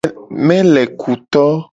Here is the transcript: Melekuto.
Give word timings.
Melekuto. 0.47 1.43